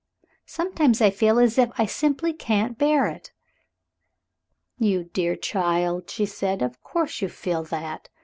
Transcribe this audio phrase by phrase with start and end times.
[0.47, 3.31] Sometimes I feel as if I simply couldn't bear it."
[4.79, 8.09] "You dear child!" she said; "of course you feel that.